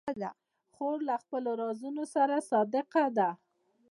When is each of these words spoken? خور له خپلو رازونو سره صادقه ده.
خور 0.73 0.97
له 1.09 1.15
خپلو 1.23 1.51
رازونو 1.61 2.03
سره 2.15 2.35
صادقه 2.51 3.03
ده. 3.17 3.29